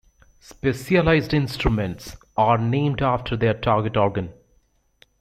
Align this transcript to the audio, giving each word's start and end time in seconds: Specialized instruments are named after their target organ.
Specialized 0.39 1.31
instruments 1.31 2.17
are 2.35 2.57
named 2.57 3.03
after 3.03 3.37
their 3.37 3.53
target 3.53 3.95
organ. 3.95 4.33